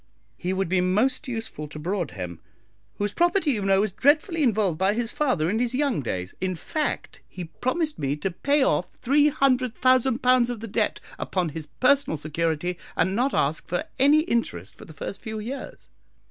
[0.35, 2.39] He would be most useful to Broadhem,
[2.97, 6.55] whose property, you know, was dreadfully involved by his father in his young days in
[6.55, 12.79] fact, he promised me to pay off £300,000 of the debt upon his personal security,
[12.97, 15.89] and not ask for any interest for the first few years.